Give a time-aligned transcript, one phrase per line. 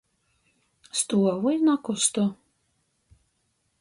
[1.01, 2.25] Stuovu i nakustu.